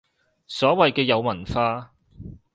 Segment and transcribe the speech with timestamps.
[0.47, 1.93] 所謂嘅有文化